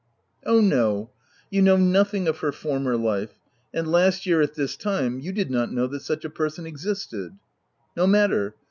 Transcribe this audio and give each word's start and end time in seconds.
193 0.41 0.49
u 0.49 0.57
Oh, 0.57 0.61
no! 0.97 1.09
you 1.51 1.61
know 1.61 1.77
nothing 1.77 2.27
of 2.27 2.39
her 2.39 2.51
former 2.51 2.97
life; 2.97 3.39
and 3.71 3.87
last 3.87 4.25
year 4.25 4.41
at 4.41 4.55
this 4.55 4.75
time, 4.75 5.19
you 5.19 5.31
did 5.31 5.51
not 5.51 5.71
know 5.71 5.85
that 5.85 6.01
such 6.01 6.25
a 6.25 6.29
person 6.31 6.65
existed."" 6.65 7.37
No 7.95 8.07
matter. 8.07 8.55